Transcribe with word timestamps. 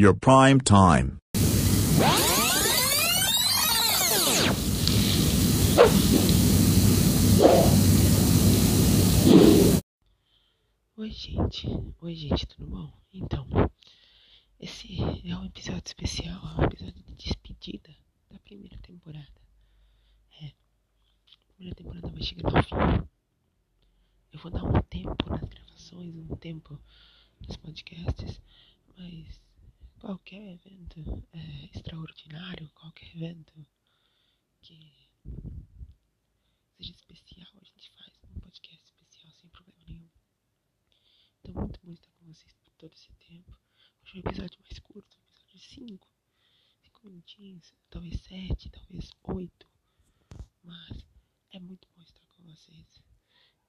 Your 0.00 0.14
prime 0.14 0.62
time. 0.62 1.18
Oi, 10.96 11.10
gente. 11.10 11.68
Oi, 12.00 12.14
gente, 12.14 12.46
tudo 12.46 12.66
bom? 12.66 12.90
Então, 13.12 13.46
esse 14.58 14.96
é 15.22 15.36
um 15.36 15.44
episódio 15.44 15.82
especial, 15.84 16.40
é 16.46 16.60
um 16.62 16.64
episódio 16.64 17.02
de 17.02 17.14
despedida 17.16 17.94
da 18.30 18.38
primeira 18.38 18.78
temporada. 18.78 19.28
É, 20.40 20.46
a 20.46 21.52
primeira 21.56 21.76
temporada 21.76 22.08
vai 22.08 22.22
chegar 22.22 22.56
ao 22.56 22.62
fim. 22.62 23.06
Eu 24.32 24.38
vou 24.38 24.50
dar 24.50 24.64
um 24.64 24.80
tempo 24.80 25.28
nas 25.28 25.46
gravações, 25.46 26.16
um 26.16 26.36
tempo 26.36 26.80
nos 27.46 27.58
podcasts, 27.58 28.40
mas 28.96 29.49
qualquer 30.00 30.54
evento 30.54 31.22
é, 31.34 31.64
extraordinário, 31.76 32.70
qualquer 32.70 33.14
evento 33.14 33.52
que 34.62 35.06
seja 36.76 36.92
especial, 36.92 37.48
a 37.60 37.64
gente 37.64 37.90
faz 37.90 38.12
um 38.24 38.40
podcast 38.40 38.82
especial 38.82 39.30
sem 39.34 39.50
problema 39.50 39.84
nenhum. 39.86 40.08
Então, 41.40 41.54
muito 41.54 41.80
bom 41.84 41.92
estar 41.92 42.10
com 42.12 42.24
vocês 42.24 42.54
por 42.54 42.72
todo 42.78 42.94
esse 42.94 43.12
tempo. 43.28 43.58
Hoje 44.02 44.12
é 44.14 44.16
um 44.16 44.30
episódio 44.30 44.58
mais 44.62 44.78
curto, 44.78 45.18
um 45.18 45.20
episódio 45.20 45.58
de 45.58 45.64
5, 45.66 46.08
5 46.84 47.06
minutinhos, 47.06 47.74
talvez 47.90 48.20
7, 48.22 48.70
talvez 48.70 49.10
8, 49.22 49.68
mas 50.64 51.04
é 51.52 51.60
muito 51.60 51.86
bom 51.94 52.02
estar 52.02 52.26
com 52.28 52.42
vocês. 52.44 53.02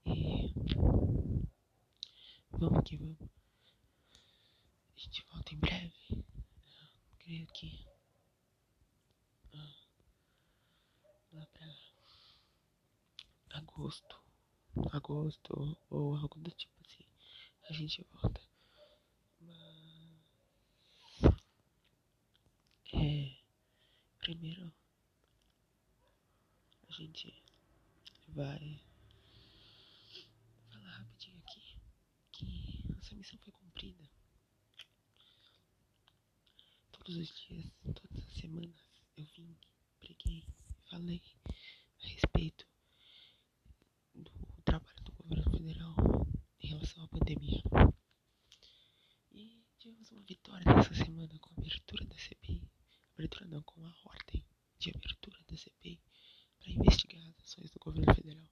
E 0.05 0.53
vamos 2.51 2.83
que 2.85 2.95
vamos. 2.95 3.40
A 5.01 5.03
gente 5.03 5.25
volta 5.33 5.51
em 5.55 5.57
breve. 5.57 6.25
Creio 7.17 7.47
que 7.47 7.87
ah, 9.51 9.75
lá 11.33 11.45
pra 11.47 11.75
agosto, 13.57 14.21
agosto 14.91 15.75
ou 15.89 16.15
algo 16.15 16.39
do 16.39 16.51
tipo 16.51 16.79
assim, 16.85 17.03
a 17.67 17.73
gente 17.73 18.05
volta. 18.11 18.39
Mas 19.39 20.19
é 22.93 23.37
primeiro 24.19 24.71
a 26.87 26.91
gente 26.91 27.43
vai 28.27 28.79
falar 30.69 30.89
rapidinho 30.91 31.39
aqui 31.39 31.75
que 32.31 32.85
essa 32.99 33.15
missão 33.15 33.39
foi 33.39 33.51
Todos 37.03 37.17
os 37.17 37.33
dias, 37.47 37.65
todas 37.95 38.27
as 38.27 38.33
semanas 38.35 38.75
eu 39.17 39.25
vim, 39.35 39.57
preguei, 39.99 40.45
falei 40.87 41.19
a 41.99 42.07
respeito 42.07 42.67
do 44.13 44.31
trabalho 44.63 45.03
do 45.03 45.11
governo 45.13 45.49
federal 45.49 45.95
em 46.59 46.67
relação 46.67 47.03
à 47.03 47.07
pandemia. 47.07 47.63
E 49.31 49.65
tivemos 49.79 50.11
uma 50.11 50.21
vitória 50.21 50.63
nessa 50.75 50.93
semana 50.93 51.39
com 51.39 51.49
a 51.49 51.57
abertura 51.57 52.05
da 52.05 52.15
CPI. 52.19 52.69
Abertura 53.15 53.45
não, 53.47 53.63
com 53.63 53.83
a 53.83 53.97
ordem 54.05 54.45
de 54.77 54.91
abertura 54.91 55.43
da 55.49 55.57
CPI 55.57 55.99
para 56.59 56.69
investigar 56.69 57.27
as 57.29 57.39
ações 57.39 57.71
do 57.71 57.79
governo 57.79 58.13
federal 58.13 58.47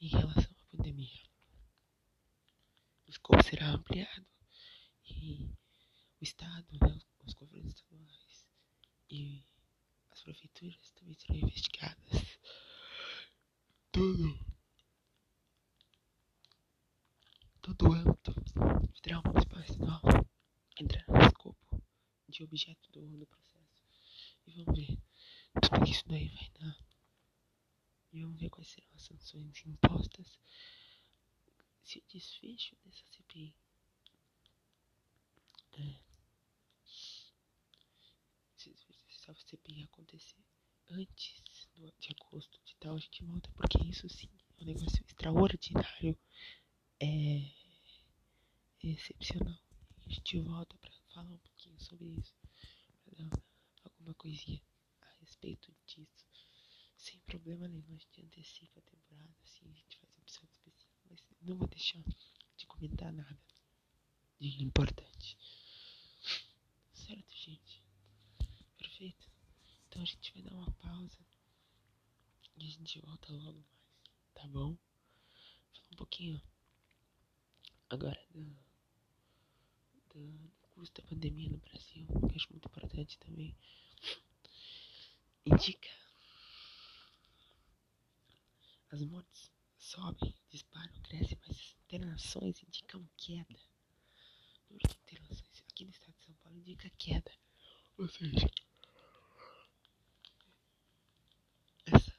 em 0.00 0.08
relação 0.08 0.50
à 0.50 0.76
pandemia. 0.76 1.22
O 3.06 3.10
escopo 3.10 3.40
será 3.44 3.68
ampliado 3.68 4.26
e 5.04 5.48
o 6.20 6.24
Estado, 6.24 6.66
né, 6.82 7.00
os 7.28 7.34
governos 7.34 7.74
estaduais 7.74 8.48
e 9.10 9.44
as 10.10 10.22
prefeituras 10.22 10.92
também 10.92 11.14
serão 11.14 11.36
investigadas. 11.36 12.38
Tudo. 13.92 14.38
Todo 17.60 17.88
o 17.88 17.92
âmbito 17.92 18.34
federal, 18.94 19.22
municipal 19.26 19.60
estadual 19.60 20.02
entrará 20.80 21.04
no 21.08 21.26
escopo 21.26 21.82
de 22.28 22.42
objeto 22.42 22.90
do, 22.92 23.06
do 23.18 23.26
processo. 23.26 23.84
E 24.46 24.52
vamos 24.52 24.78
ver 24.78 24.98
tudo 25.60 25.84
que 25.84 25.90
isso 25.90 26.08
daí 26.08 26.28
vai 26.28 26.50
dar. 26.60 26.78
E 28.10 28.22
vamos 28.22 28.40
ver 28.40 28.48
quais 28.48 28.68
serão 28.68 28.88
as 28.94 29.02
sanções 29.02 29.62
impostas 29.66 30.40
se 31.84 31.98
o 31.98 32.04
desfecho 32.08 32.74
dessa 32.84 33.04
CPI 33.06 33.54
é, 35.72 36.08
se, 38.56 38.74
se 39.34 39.44
a 39.44 39.58
CPI 39.58 39.84
acontecer 39.84 40.38
antes 40.90 41.42
de 41.98 42.16
agosto 42.18 42.58
de 42.64 42.74
tal, 42.76 42.96
a 42.96 42.98
gente 42.98 43.22
volta, 43.24 43.50
porque 43.54 43.78
isso 43.84 44.08
sim 44.08 44.28
é 44.58 44.62
um 44.62 44.66
negócio 44.66 45.04
extraordinário, 45.06 46.18
é, 47.00 47.38
é 48.82 48.88
excepcional. 48.88 49.58
A 50.06 50.08
gente 50.08 50.38
volta 50.38 50.76
pra 50.78 50.90
falar 51.12 51.30
um 51.30 51.38
pouquinho 51.38 51.78
sobre 51.80 52.06
isso, 52.06 52.34
pra 53.04 53.14
dar 53.16 53.42
alguma 53.84 54.14
coisinha 54.14 54.62
a 55.02 55.10
respeito 55.20 55.74
disso. 55.86 56.26
Sem 56.96 57.20
problema 57.20 57.68
nenhum, 57.68 57.94
a 57.94 57.98
gente 57.98 58.22
antecipa 58.22 58.80
a 58.80 58.82
temporada, 58.82 59.34
assim, 59.44 59.70
a 59.70 59.74
gente 59.74 59.98
faz 59.98 60.12
um 60.16 60.20
episódio 60.20 60.54
especial, 60.54 60.92
mas 61.08 61.22
não 61.42 61.56
vou 61.56 61.68
deixar 61.68 62.02
de 62.56 62.66
comentar 62.66 63.12
nada 63.12 63.38
de 64.40 64.62
importante. 64.62 65.36
Certo, 66.92 67.34
gente? 67.36 67.87
Perfeito? 68.98 69.30
Então 69.86 70.02
a 70.02 70.04
gente 70.04 70.32
vai 70.32 70.42
dar 70.42 70.54
uma 70.56 70.72
pausa 70.72 71.24
e 72.56 72.66
a 72.66 72.68
gente 72.68 73.00
volta 73.00 73.32
logo 73.32 73.60
mais, 73.60 74.32
tá 74.34 74.48
bom? 74.48 74.76
Falar 75.72 75.88
um 75.92 75.96
pouquinho 75.96 76.42
agora 77.88 78.20
do, 78.32 78.42
do, 80.08 80.32
do 80.38 80.50
custo 80.74 81.00
da 81.00 81.08
pandemia 81.08 81.48
no 81.48 81.58
Brasil, 81.58 82.08
que 82.08 82.12
eu 82.12 82.34
acho 82.34 82.50
muito 82.50 82.66
importante 82.66 83.16
também. 83.18 83.56
Indica 85.46 85.90
as 88.90 89.00
mortes 89.02 89.52
sobem, 89.78 90.34
disparam, 90.50 91.00
crescem, 91.02 91.38
mas 91.46 91.56
as 91.56 91.76
internações 91.84 92.60
indicam 92.64 93.08
queda. 93.16 93.60
O 94.68 94.72
número 94.72 94.88
de 94.88 94.96
internações 94.96 95.64
aqui 95.70 95.84
no 95.84 95.92
estado 95.92 96.16
de 96.18 96.24
São 96.24 96.34
Paulo 96.34 96.58
indica 96.58 96.90
queda. 96.98 97.30
Ou 97.96 98.08
seja, 98.08 98.48
essa, 101.94 102.12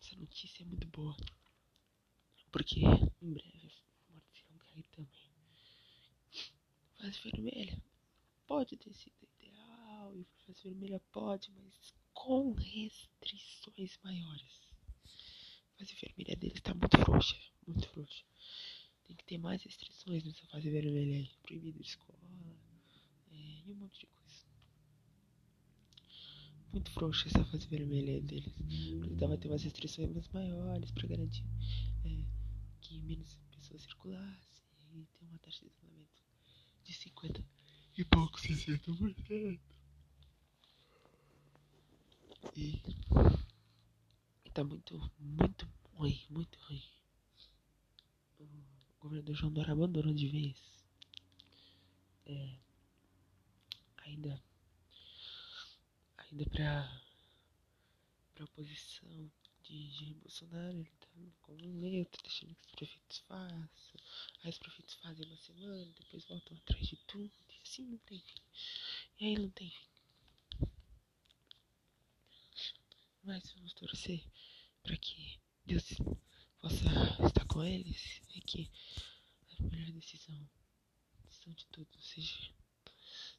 essa 0.00 0.16
notícia 0.16 0.62
é 0.62 0.66
muito 0.66 0.86
boa. 0.88 1.16
Porque 2.52 2.80
em 2.80 3.32
breve 3.32 3.66
as 3.66 3.82
mortes 4.10 4.44
irão 4.44 4.58
cair 4.58 4.86
também. 4.92 5.30
Fase 6.98 7.18
vermelha 7.20 7.82
pode 8.46 8.75
ter 8.86 8.94
sido 8.94 9.16
ideal 9.22 10.14
e 10.14 10.24
fase 10.46 10.62
vermelha 10.62 11.00
pode, 11.10 11.50
mas 11.50 11.92
com 12.14 12.52
restrições 12.52 13.98
maiores. 14.04 14.60
A 15.74 15.78
fase 15.78 15.94
vermelha 16.00 16.36
dele 16.36 16.54
está 16.54 16.72
muito 16.72 16.96
frouxa, 16.98 17.36
muito 17.66 17.88
frouxa. 17.88 18.24
Tem 19.04 19.16
que 19.16 19.24
ter 19.24 19.38
mais 19.38 19.62
restrições 19.62 20.24
nessa 20.24 20.46
fase 20.46 20.70
vermelha 20.70 21.16
aí. 21.16 21.30
Proibido 21.42 21.80
de 21.80 21.88
escola 21.88 22.18
é, 23.32 23.62
e 23.66 23.72
um 23.72 23.74
monte 23.74 24.00
de 24.00 24.06
coisa. 24.06 24.46
Muito 26.72 26.90
frouxa 26.92 27.28
essa 27.28 27.44
fase 27.44 27.66
vermelha 27.66 28.20
deles. 28.20 28.52
Vai 29.18 29.36
ter 29.36 29.48
umas 29.48 29.64
restrições 29.64 30.12
mais 30.12 30.28
maiores 30.28 30.92
para 30.92 31.08
garantir 31.08 31.44
é, 32.04 32.24
que 32.80 33.00
menos 33.00 33.36
pessoas 33.50 33.82
circulassem 33.82 34.62
e 34.92 35.06
ter 35.06 35.24
uma 35.24 35.38
taxa 35.38 35.64
de 35.64 35.72
isolamento 35.72 36.22
de 36.84 36.92
50 36.92 37.55
e 37.98 38.04
pouco, 38.04 38.38
60%. 38.38 39.60
E 42.54 42.82
tá 44.52 44.64
muito, 44.64 45.10
muito 45.18 45.68
ruim, 45.94 46.26
muito 46.30 46.58
ruim. 46.60 46.82
O 48.38 48.46
governador 49.00 49.34
João 49.34 49.52
Dória 49.52 49.72
abandonou 49.72 50.14
de 50.14 50.28
vez. 50.28 50.56
É, 52.26 52.56
ainda, 53.98 54.42
ainda 56.16 56.44
pra, 56.46 57.02
pra 58.34 58.44
oposição 58.44 59.30
de 59.62 59.90
Jair 59.90 60.14
Bolsonaro, 60.14 60.78
ele 60.78 60.90
tá 61.00 61.06
com 61.42 61.56
letra, 61.80 62.22
deixando 62.22 62.54
que 62.54 62.66
os 62.66 62.72
prefeitos 62.72 63.18
façam. 63.18 64.00
Aí 64.42 64.50
os 64.50 64.58
prefeitos 64.58 64.94
fazem 64.94 65.26
uma 65.26 65.36
semana, 65.36 65.92
depois 65.98 66.24
voltam 66.24 66.56
atrás 66.56 66.86
de 66.86 66.96
tudo, 67.06 67.30
assim 67.76 67.84
não 67.84 67.98
tem 67.98 68.18
fim. 68.20 68.42
E 69.20 69.26
aí 69.26 69.38
não 69.38 69.50
tem 69.50 69.70
fim. 69.70 70.66
Mas 73.22 73.52
vamos 73.52 73.74
torcer 73.74 74.24
para 74.82 74.96
que 74.96 75.38
Deus 75.66 75.84
possa 76.60 76.84
estar 77.26 77.44
com 77.46 77.62
eles 77.62 78.22
e 78.34 78.40
que 78.40 78.70
a 79.58 79.62
melhor 79.64 79.90
decisão, 79.92 80.48
decisão 81.24 81.52
de 81.52 81.66
tudo 81.66 82.00
seja 82.00 82.54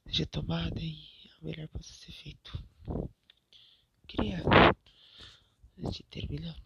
seja 0.06 0.26
tomada 0.26 0.80
e 0.80 1.32
o 1.42 1.46
melhor 1.46 1.68
possa 1.70 1.92
ser 1.94 2.12
feito. 2.12 2.64
Queria, 4.08 4.44
antes 5.78 5.98
de 5.98 6.04
terminar 6.04 6.62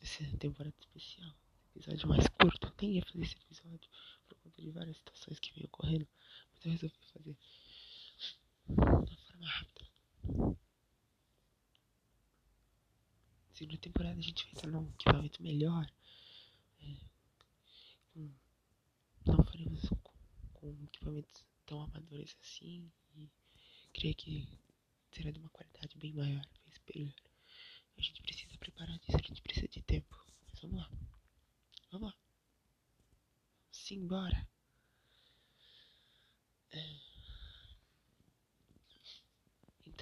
essa 0.00 0.24
temporada 0.38 0.74
especial, 0.80 1.34
episódio 1.76 2.08
mais 2.08 2.26
curto, 2.28 2.72
nem 2.80 2.96
ia 2.96 3.04
fazer 3.04 3.24
esse 3.24 3.36
episódio 3.36 3.90
por 4.28 4.38
conta 4.38 4.62
de 4.62 4.70
várias 4.70 4.96
situações 4.96 5.38
que 5.38 5.52
vinham 5.52 5.66
ocorrendo, 5.66 6.08
mas 6.64 6.82
eu 6.82 6.88
resolvi 6.88 7.34
fazer 8.66 9.04
de 9.04 9.10
uma 9.10 9.16
forma 9.18 9.46
rápida. 9.46 9.90
Segunda 13.52 13.78
temporada 13.78 14.18
a 14.18 14.22
gente 14.22 14.44
vai 14.44 14.52
estar 14.54 14.66
num 14.68 14.88
equipamento 14.90 15.42
melhor. 15.42 15.92
É, 16.80 16.96
com, 18.12 18.32
não 19.26 19.44
faremos 19.44 19.88
com, 19.88 20.12
com 20.54 20.84
equipamentos 20.84 21.44
tão 21.66 21.82
amadores 21.82 22.36
assim. 22.40 22.90
E 23.14 23.30
creio 23.92 24.14
que 24.16 24.48
será 25.12 25.30
de 25.30 25.38
uma 25.38 25.50
qualidade 25.50 25.96
bem 25.98 26.12
maior, 26.14 26.44
bem 26.64 26.72
superior. 26.72 27.14
A 27.96 28.00
gente 28.00 28.22
precisa 28.22 28.56
preparar 28.58 28.98
disso, 28.98 29.16
a 29.16 29.28
gente 29.28 29.42
precisa 29.42 29.68
de 29.68 29.82
tempo. 29.82 30.16
Mas 30.48 30.60
vamos 30.60 30.78
lá. 30.78 30.90
Vamos 31.92 32.08
lá. 32.08 32.16
Simbora. 33.70 34.53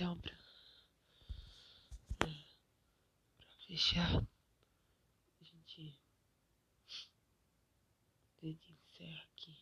Então, 0.03 0.19
pra, 0.19 0.37
pra, 2.19 2.29
fechar, 3.69 4.17
a 4.17 5.45
gente, 5.45 5.97
a 8.43 8.47
gente 8.47 8.73
encerra 8.73 9.23
aqui 9.23 9.57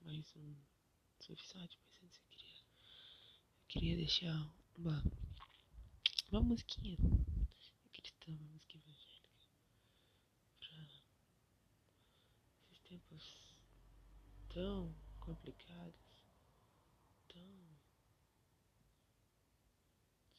mais 0.00 0.34
um 0.36 0.56
episódio, 1.28 1.78
mas 1.84 2.02
antes 2.02 2.18
eu 2.18 2.24
queria, 2.30 2.56
eu 2.56 3.66
queria 3.68 3.96
deixar 3.96 4.50
uma, 4.78 5.04
uma 6.32 6.40
musiquinha 6.40 6.96
cristã, 7.92 8.32
uma 8.32 8.48
música 8.48 8.74
evangélica, 8.74 9.28
pra 10.60 11.02
esses 12.70 12.78
tempos 12.88 13.54
tão 14.48 14.94
complicados, 15.20 15.94
tão 17.28 17.68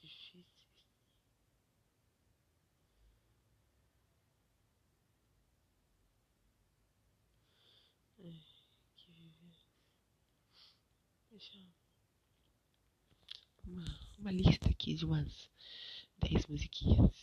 difíceis. 0.01 0.45
É, 8.19 8.33
que 8.97 9.11
viver. 9.11 9.55
Deixa 11.39 11.57
uma, 13.63 13.99
uma 14.17 14.29
lista 14.29 14.69
aqui 14.69 14.93
de 14.93 15.05
umas 15.05 15.49
10 16.17 16.47
musiquinhas 16.47 17.15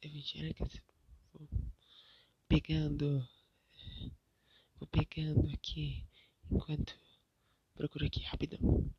evangélicas. 0.00 0.80
Vou 1.34 1.46
pegando. 2.48 3.28
Vou 4.78 4.88
pegando 4.88 5.50
aqui 5.50 6.02
enquanto 6.50 6.98
procuro 7.74 8.06
aqui 8.06 8.22
rapidão. 8.22 8.90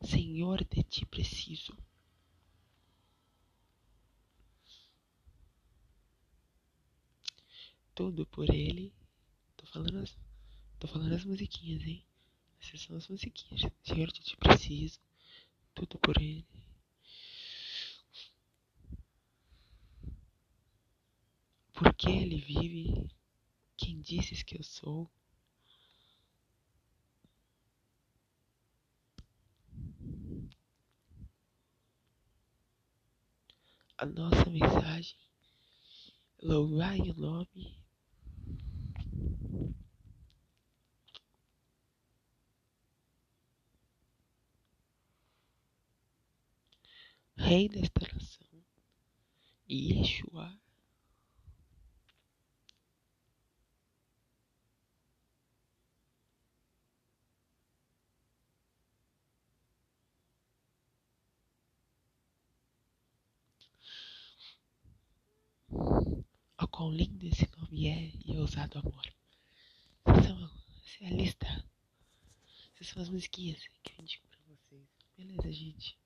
Senhor, 0.00 0.64
de 0.64 0.84
ti 0.84 1.04
preciso. 1.06 1.76
Tudo 7.96 8.24
por 8.26 8.48
ele. 8.48 8.92
Tô 9.56 9.66
falando 9.66 9.98
as, 9.98 10.16
tô 10.78 10.86
falando 10.86 11.14
as 11.14 11.24
musiquinhas, 11.24 11.82
hein? 11.82 12.04
Essas 12.60 12.82
são 12.82 12.96
as 12.96 13.08
musiquinhas. 13.08 13.62
Senhor, 13.82 14.12
de 14.12 14.20
ti 14.20 14.36
preciso. 14.36 15.00
Tudo 15.74 15.98
por 15.98 16.16
ele. 16.20 16.46
Porque 21.74 22.08
ele 22.08 22.38
vive. 22.40 23.08
Quem 23.76 24.00
dizes 24.00 24.42
que 24.42 24.56
eu 24.56 24.62
sou? 24.62 25.10
A 33.98 34.06
nossa 34.06 34.48
mensagem, 34.50 35.16
louvai 36.42 37.00
o 37.00 37.14
nome 37.14 37.84
Rei 47.36 47.68
desta 47.68 48.00
nação, 48.12 48.64
Yeshua. 49.68 50.58
Oh, 66.58 66.66
quão 66.84 66.92
lindo 66.92 67.26
esse 67.26 67.48
nome 67.56 67.88
é 67.88 68.12
e 68.26 68.36
ousado 68.36 68.78
amor. 68.78 69.10
Essa, 70.04 70.22
são, 70.22 70.44
essa 70.84 71.04
é 71.04 71.06
a 71.06 71.10
lista. 71.10 71.46
Essas 72.74 72.88
são 72.88 73.02
as 73.02 73.08
musiquinhas 73.08 73.66
que 73.82 73.92
eu 73.92 74.02
indico 74.02 74.28
pra 74.28 74.40
vocês. 74.46 74.86
Beleza, 75.16 75.50
gente? 75.50 75.96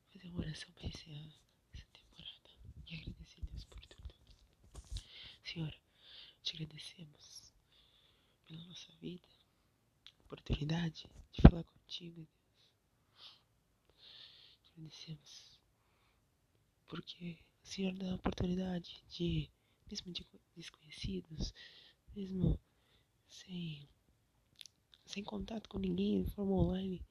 Vou 0.00 0.12
fazer 0.12 0.28
uma 0.28 0.40
oração 0.40 0.72
pra 0.72 0.86
encerrar 0.86 1.34
essa 1.74 1.86
temporada 1.92 2.50
e 2.86 2.94
agradecer 2.94 3.42
a 3.42 3.44
Deus 3.50 3.64
por 3.64 3.84
tudo. 3.84 4.14
Senhor, 5.44 5.74
te 6.42 6.54
agradecemos 6.54 7.52
pela 8.46 8.64
nossa 8.64 8.92
vida, 9.02 9.28
oportunidade 10.24 11.06
de 11.32 11.42
falar 11.42 11.64
contigo, 11.64 12.26
Deus. 12.26 14.00
Te 14.64 14.70
agradecemos 14.70 15.60
porque 16.86 17.36
o 17.62 17.66
Senhor 17.66 17.92
dá 17.92 18.12
a 18.12 18.14
oportunidade 18.14 19.04
de, 19.10 19.50
mesmo 19.90 20.12
de 20.12 20.26
desconhecidos, 20.56 21.52
mesmo 22.14 22.58
sem, 23.28 23.88
sem 25.06 25.22
contato 25.24 25.68
com 25.68 25.78
ninguém 25.78 26.22
de 26.22 26.30
forma 26.30 26.52
online, 26.52 27.02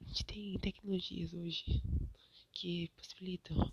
a 0.00 0.04
gente 0.04 0.24
tem 0.24 0.58
tecnologias 0.58 1.32
hoje 1.32 1.82
que 2.52 2.88
possibilitam 2.96 3.72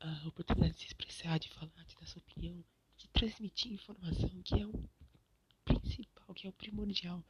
a 0.00 0.28
oportunidade 0.28 0.74
de 0.74 0.80
se 0.80 0.86
expressar, 0.86 1.38
de 1.38 1.48
falar, 1.48 1.84
de 1.84 1.94
dar 1.94 2.06
sua 2.06 2.20
opinião, 2.20 2.64
de 2.98 3.08
transmitir 3.08 3.72
informação, 3.72 4.42
que 4.42 4.60
é 4.60 4.66
o 4.66 4.90
principal, 5.64 6.34
que 6.34 6.46
é 6.46 6.50
o 6.50 6.52
primordial. 6.52 7.24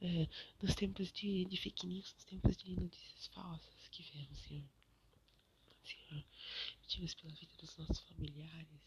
É, 0.00 0.28
nos 0.62 0.76
tempos 0.76 1.10
de, 1.10 1.44
de 1.46 1.56
fake 1.56 1.86
news, 1.86 2.14
nos 2.14 2.24
tempos 2.24 2.56
de 2.56 2.76
notícias 2.76 3.26
falsas 3.28 3.88
que 3.90 4.04
vemos, 4.12 4.38
Senhor. 4.38 4.68
Senhor, 5.82 6.24
pedimos 6.82 7.14
pela 7.14 7.32
vida 7.32 7.52
dos 7.58 7.76
nossos 7.76 7.98
familiares, 8.00 8.80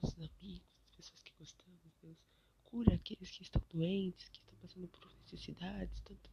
nossos 0.00 0.18
amigos, 0.18 0.66
pessoas 0.96 1.22
que 1.22 1.32
gostamos, 1.38 1.92
Deus. 2.00 2.16
Cura 2.64 2.94
aqueles 2.94 3.30
que 3.30 3.42
estão 3.42 3.60
doentes, 3.76 4.28
que 4.30 4.38
estão 4.38 4.56
passando 4.58 4.88
por 4.88 5.06
necessidades, 5.20 6.00
tanto 6.00 6.30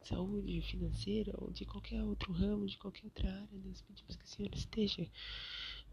de 0.00 0.08
saúde, 0.08 0.62
financeira 0.62 1.32
ou 1.38 1.52
de 1.52 1.64
qualquer 1.64 2.02
outro 2.02 2.32
ramo, 2.32 2.66
de 2.66 2.76
qualquer 2.76 3.04
outra 3.04 3.32
área, 3.32 3.58
Deus. 3.58 3.82
Pedimos 3.82 4.16
que 4.16 4.24
o 4.24 4.28
Senhor 4.28 4.52
esteja 4.54 5.08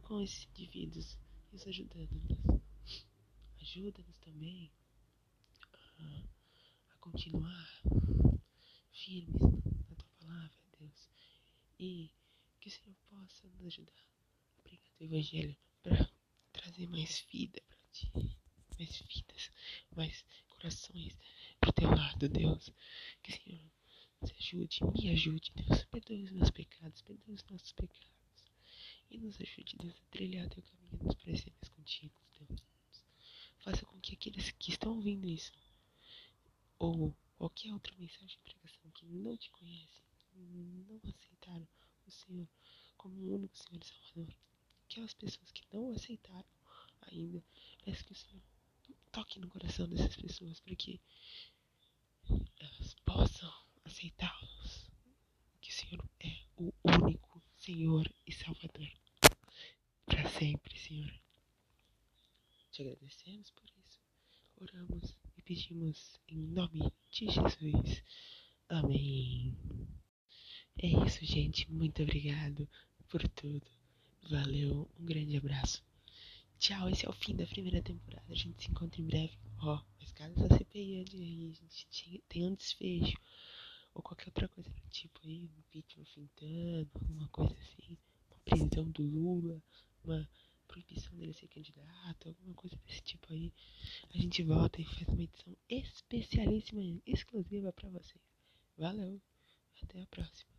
com 0.01 0.19
esses 0.21 0.47
indivíduos 0.55 1.17
e 1.51 1.55
os 1.55 1.67
ajudando. 1.67 2.19
Ajuda-nos 3.61 4.17
também 4.17 4.71
a, 5.99 6.23
a 6.91 6.97
continuar 6.99 7.81
firmes 8.91 9.41
na 9.41 9.95
tua 9.95 10.09
palavra, 10.19 10.57
Deus. 10.79 11.09
E 11.79 12.11
que 12.59 12.69
o 12.69 12.71
Senhor 12.71 12.95
possa 13.09 13.47
nos 13.47 13.65
ajudar 13.67 14.09
a 14.57 14.61
pregar 14.63 14.91
o 14.99 15.03
Evangelho 15.03 15.55
para 15.83 16.09
trazer 16.51 16.87
mais 16.87 17.19
vida 17.31 17.61
para 17.67 17.77
ti, 17.91 18.11
mais 18.77 19.01
vidas, 19.01 19.51
mais 19.95 20.25
corações 20.59 21.17
pro 21.61 21.71
teu 21.71 21.89
lado, 21.89 22.27
Deus. 22.27 22.69
Que 23.23 23.31
Senhor 23.31 23.71
nos 24.21 24.31
ajude, 24.31 24.79
me 24.83 25.09
ajude, 25.11 25.51
Deus. 25.55 25.85
Perdoe 25.85 26.23
os 26.23 26.31
meus 26.31 26.51
pecados, 26.51 27.01
perdoe 27.01 27.33
os 27.33 27.43
nossos 27.45 27.71
pecados. 27.71 28.09
e 29.09 29.17
nos 29.17 29.39
ajude, 29.39 29.77
Deus, 29.77 29.95
a 29.95 30.11
trilhar 30.11 30.49
teu 30.49 30.61
caminho, 30.61 31.03
nos 31.03 31.15
mais 31.25 31.69
contigo, 31.69 32.13
Deus. 32.39 32.61
Faça 33.59 33.85
com 33.85 33.99
que 34.01 34.13
aqueles 34.13 34.51
que 34.51 34.71
estão 34.71 34.95
ouvindo 34.95 35.27
isso, 35.27 35.53
ou 36.77 37.15
qualquer 37.37 37.71
outra 37.73 37.95
mensagem 37.97 38.27
de 38.27 38.39
pregação 38.39 38.91
que 38.91 39.05
não 39.05 39.37
te 39.37 39.49
conhece, 39.51 40.03
não 40.35 40.99
aceitaram 41.03 41.67
o 42.05 42.11
Senhor 42.11 42.47
como 42.97 43.15
o 43.15 43.35
único 43.35 43.57
Senhor 43.57 43.81
e 43.81 43.85
Salvador, 43.85 44.35
aquelas 44.85 45.13
pessoas 45.13 45.51
que 45.51 45.63
não 45.71 45.91
aceitaram 45.91 46.45
ainda, 47.03 47.43
peço 47.85 48.03
que 48.05 48.11
o 48.11 48.15
Senhor 48.15 48.48
toque 49.11 49.39
no 49.39 49.47
coração 49.47 49.87
dessas 49.87 50.15
pessoas 50.15 50.59
para 50.59 50.75
que 50.75 50.99
elas 52.59 52.95
possam 53.05 53.53
aceitá-los. 53.85 54.89
Que 55.61 55.69
o 55.69 55.73
Senhor 55.73 56.09
é 56.19 56.43
o 56.57 56.73
único 56.83 57.43
Senhor 57.57 58.11
e 58.25 58.31
Salvador 58.31 58.89
para 60.05 60.27
sempre, 60.27 60.77
Senhor. 60.77 61.13
Te 62.71 62.81
agradecemos 62.81 63.51
por 63.51 63.69
isso. 63.85 63.99
Oramos 64.57 65.17
e 65.37 65.41
pedimos 65.41 66.19
em 66.27 66.37
nome 66.37 66.91
de 67.11 67.25
Jesus. 67.25 68.03
Amém. 68.67 69.55
É 70.77 70.87
isso, 71.05 71.25
gente. 71.25 71.71
Muito 71.71 72.01
obrigado 72.01 72.67
por 73.07 73.27
tudo. 73.29 73.67
Valeu. 74.29 74.89
Um 74.99 75.05
grande 75.05 75.37
abraço. 75.37 75.88
Tchau, 76.59 76.89
esse 76.89 77.05
é 77.05 77.09
o 77.09 77.13
fim 77.13 77.37
da 77.37 77.47
primeira 77.47 77.81
temporada. 77.81 78.25
A 78.29 78.35
gente 78.35 78.61
se 78.61 78.69
encontra 78.69 78.99
em 78.99 79.05
breve. 79.05 79.31
Ó, 79.61 79.81
mas 79.97 80.11
caso 80.11 80.33
essa 80.43 80.57
CPI 80.57 81.05
aí, 81.09 81.53
a 81.53 81.53
gente 81.53 82.21
tem 82.27 82.45
um 82.45 82.53
desfecho. 82.53 83.17
Ou 83.93 84.01
qualquer 84.01 84.27
outra 84.27 84.49
coisa 84.49 84.69
do 84.69 84.89
tipo 84.89 85.21
aí, 85.23 85.45
um 85.45 85.59
impeachment 85.59 86.03
fintando, 86.03 86.89
alguma 86.95 87.29
coisa 87.29 87.53
assim. 87.53 87.97
Uma 88.29 88.39
prisão 88.43 88.91
do 88.91 89.03
Lula, 89.03 89.63
uma 90.03 90.29
proibição 90.67 91.15
dele 91.15 91.33
ser 91.33 91.47
candidato, 91.47 92.27
alguma 92.27 92.53
coisa 92.53 92.75
desse 92.85 93.03
tipo 93.03 93.31
aí. 93.31 93.53
A 94.13 94.17
gente 94.17 94.43
volta 94.43 94.81
e 94.81 94.83
faz 94.83 95.07
uma 95.07 95.23
edição 95.23 95.55
especialíssima, 95.69 96.81
exclusiva 97.05 97.71
pra 97.71 97.87
vocês. 97.87 98.21
Valeu, 98.77 99.21
até 99.81 100.01
a 100.01 100.07
próxima. 100.07 100.58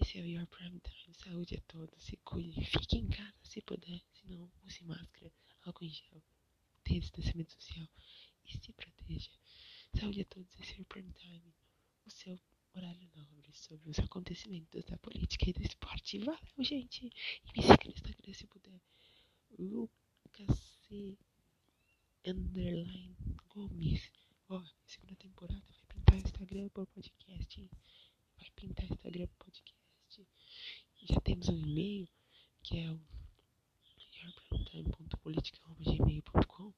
Esse 0.00 0.18
é 0.18 0.22
o 0.22 0.26
Your 0.26 0.46
Prime 0.48 0.80
Time. 0.80 1.14
Saúde 1.14 1.56
a 1.56 1.60
todos. 1.68 2.02
Se 2.02 2.16
cuide. 2.18 2.64
Fique 2.64 2.96
em 2.96 3.08
casa 3.08 3.32
se 3.44 3.62
puder. 3.62 4.02
Se 4.12 4.26
não, 4.26 4.50
use 4.64 4.82
máscara, 4.84 5.32
álcool 5.62 5.84
em 5.84 5.88
gel. 5.88 6.22
Tenha 6.82 7.00
distanciamento 7.00 7.52
social. 7.52 7.88
E 8.44 8.58
se 8.58 8.72
proteja. 8.72 9.30
Saúde 9.98 10.22
a 10.22 10.24
todos. 10.24 10.52
Esse 10.58 10.72
é 10.72 10.74
o 10.74 10.78
Your 10.78 10.86
Prime 10.86 11.12
Time. 11.12 11.54
O 12.06 12.10
seu 12.10 12.40
horário 12.74 13.08
nobre 13.14 13.52
sobre 13.52 13.88
os 13.88 13.98
acontecimentos 14.00 14.84
da 14.84 14.98
política 14.98 15.48
e 15.48 15.52
do 15.52 15.62
esporte. 15.62 16.18
Valeu, 16.18 16.40
gente. 16.58 17.06
E 17.06 17.52
me 17.56 17.62
siga 17.62 17.84
no 17.84 17.92
Instagram 17.92 18.34
se 18.34 18.46
puder. 18.48 18.80
Lucas 19.56 20.58
C. 20.88 21.16
Underline 22.26 23.16
Gomes. 23.48 24.10
Ó, 24.48 24.60
segunda 24.84 25.14
temporada 25.16 25.64
vai 25.70 25.82
pintar 25.88 26.16
Instagram 26.16 26.68
por 26.70 26.86
podcast, 26.88 27.60
hein? 27.60 27.70
Vai 28.38 28.50
pintar 28.56 28.86
Instagram 28.86 29.28
por 29.28 29.46
podcast 29.46 29.84
já 31.06 31.20
temos 31.20 31.48
um 31.48 31.58
e-mail 31.58 32.08
que 32.62 32.78
é 32.78 32.90
o 32.90 33.00
yourprime.politica.gmail.com 34.22 36.72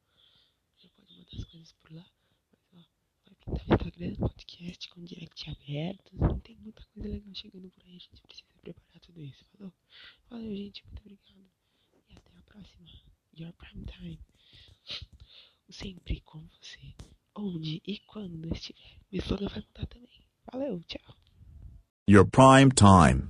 Já 0.79 0.89
pode 0.91 1.15
mandar 1.15 1.33
as 1.33 1.45
coisas 1.45 1.73
por 1.73 1.93
lá. 1.93 2.11
Mas 2.51 2.63
ó, 2.73 2.85
vai 3.25 3.35
pintar 3.37 3.69
o 3.69 3.75
Instagram, 3.75 4.17
podcast 4.17 4.89
com 4.89 5.05
direct 5.05 5.51
aberto. 5.51 6.17
Não 6.17 6.41
tem 6.41 6.57
muita 6.57 6.85
coisa 6.87 7.09
legal 7.09 7.26
chegando 7.37 7.71
por 7.71 7.83
aí. 7.85 7.97
A 7.97 7.99
gente 7.99 8.23
precisa 8.23 8.47
preparar 8.61 9.01
tudo 9.01 9.23
isso. 9.23 9.45
Falou? 9.57 9.73
Valeu, 10.31 10.57
gente. 10.57 10.85
Muito 10.87 11.01
obrigado. 11.01 11.51
E 12.09 12.13
até 12.13 12.37
a 12.37 12.43
próxima. 12.43 12.89
Your 13.39 13.53
Prime 13.53 13.85
Time. 13.85 14.21
Sempre 15.71 16.21
com 16.21 16.41
você. 16.47 16.95
Onde 17.35 17.83
e 17.87 17.99
quando 18.01 18.53
estiver. 18.55 19.01
O 19.13 19.17
slogan 19.17 19.49
vai 19.49 19.63
mudar 19.67 19.87
também. 19.87 20.25
Valeu, 20.51 20.83
tchau. 20.85 21.17
Your 22.09 22.27
Prime 22.27 22.71
Time. 22.71 23.29